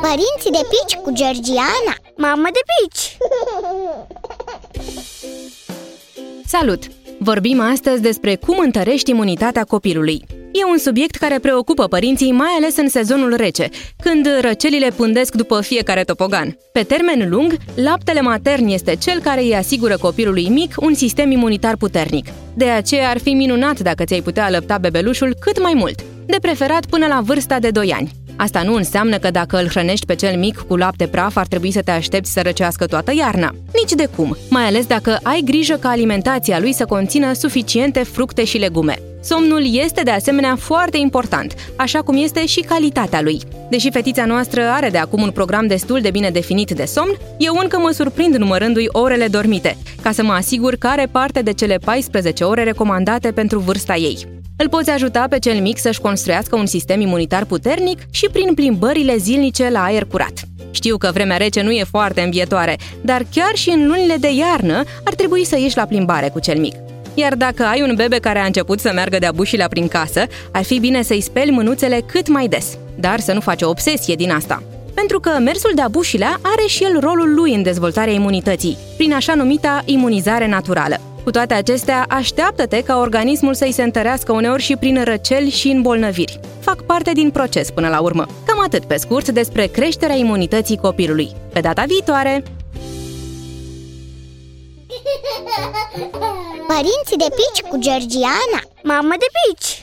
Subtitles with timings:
[0.00, 3.16] Părinții de pici cu Georgiana Mamă de pici!
[6.46, 6.82] Salut!
[7.18, 10.24] Vorbim astăzi despre cum întărești imunitatea copilului.
[10.52, 13.68] E un subiect care preocupă părinții, mai ales în sezonul rece,
[14.02, 16.56] când răcelile pândesc după fiecare topogan.
[16.72, 21.76] Pe termen lung, laptele matern este cel care îi asigură copilului mic un sistem imunitar
[21.76, 22.26] puternic.
[22.54, 26.86] De aceea ar fi minunat dacă ți-ai putea alăpta bebelușul cât mai mult, de preferat
[26.86, 28.10] până la vârsta de 2 ani.
[28.40, 31.70] Asta nu înseamnă că dacă îl hrănești pe cel mic cu lapte praf ar trebui
[31.70, 33.54] să te aștepți să răcească toată iarna.
[33.72, 38.44] Nici de cum, mai ales dacă ai grijă ca alimentația lui să conțină suficiente fructe
[38.44, 38.98] și legume.
[39.22, 43.40] Somnul este de asemenea foarte important, așa cum este și calitatea lui.
[43.70, 47.56] Deși fetița noastră are de acum un program destul de bine definit de somn, eu
[47.62, 51.78] încă mă surprind numărându-i orele dormite, ca să mă asigur că are parte de cele
[51.84, 54.37] 14 ore recomandate pentru vârsta ei.
[54.60, 59.16] Îl poți ajuta pe cel mic să-și construiască un sistem imunitar puternic și prin plimbările
[59.16, 60.32] zilnice la aer curat.
[60.70, 64.84] Știu că vremea rece nu e foarte învietoare, dar chiar și în lunile de iarnă
[65.04, 66.74] ar trebui să ieși la plimbare cu cel mic.
[67.14, 70.62] Iar dacă ai un bebe care a început să meargă de-a bușilea prin casă, ar
[70.62, 74.30] fi bine să-i speli mânuțele cât mai des, dar să nu faci o obsesie din
[74.30, 74.62] asta.
[74.94, 79.34] Pentru că mersul de-a bușilea are și el rolul lui în dezvoltarea imunității, prin așa
[79.34, 81.00] numita imunizare naturală.
[81.28, 86.40] Cu toate acestea, așteaptă-te ca organismul să-i se întărească uneori și prin răceli și îmbolnăviri.
[86.60, 88.26] Fac parte din proces până la urmă.
[88.46, 91.30] Cam atât pe scurt despre creșterea imunității copilului.
[91.52, 92.42] Pe data viitoare!
[96.66, 99.82] Părinții de pici cu Georgiana Mamă de pici!